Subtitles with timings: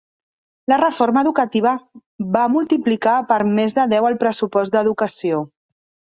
[0.71, 1.73] La reforma educativa
[2.37, 5.45] va multiplicar per més de deu el pressupost d'educació.